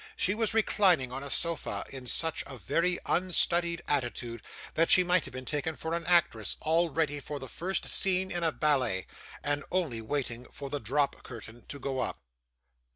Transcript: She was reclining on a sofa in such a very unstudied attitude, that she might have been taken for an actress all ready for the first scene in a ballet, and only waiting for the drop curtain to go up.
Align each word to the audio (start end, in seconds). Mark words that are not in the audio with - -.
She 0.15 0.33
was 0.33 0.55
reclining 0.55 1.11
on 1.11 1.21
a 1.21 1.29
sofa 1.29 1.85
in 1.91 2.07
such 2.07 2.43
a 2.47 2.57
very 2.57 2.97
unstudied 3.05 3.83
attitude, 3.87 4.41
that 4.73 4.89
she 4.89 5.03
might 5.03 5.25
have 5.25 5.31
been 5.31 5.45
taken 5.45 5.75
for 5.75 5.93
an 5.93 6.07
actress 6.07 6.55
all 6.61 6.89
ready 6.89 7.19
for 7.19 7.37
the 7.37 7.47
first 7.47 7.85
scene 7.87 8.31
in 8.31 8.41
a 8.43 8.51
ballet, 8.51 9.05
and 9.43 9.63
only 9.71 10.01
waiting 10.01 10.45
for 10.45 10.71
the 10.71 10.79
drop 10.79 11.21
curtain 11.21 11.65
to 11.67 11.77
go 11.77 11.99
up. 11.99 12.17